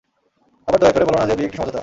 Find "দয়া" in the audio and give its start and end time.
0.79-0.93